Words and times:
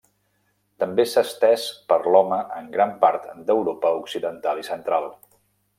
També 0.83 1.05
s'ha 1.09 1.23
estès 1.27 1.65
per 1.93 1.99
l'home 2.15 2.41
en 2.61 2.73
gran 2.77 2.97
part 3.05 3.29
d'Europa 3.51 3.95
occidental 4.01 4.65
i 4.65 4.71
central. 4.75 5.09